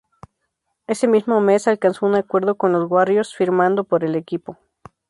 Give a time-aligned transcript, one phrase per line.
[0.87, 4.57] Ese mismo mes alcanzó un acuerdo con los Warriors, firmando por el equipo.